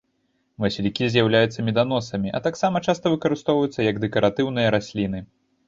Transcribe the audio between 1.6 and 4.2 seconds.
меданосамі, а таксама часта выкарыстоўваюцца як